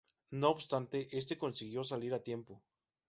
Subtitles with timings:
[0.31, 2.63] No obstante, este consiguió salir a tiempo.